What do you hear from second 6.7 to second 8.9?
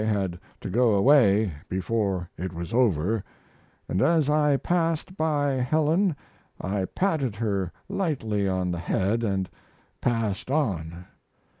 patted her lightly on the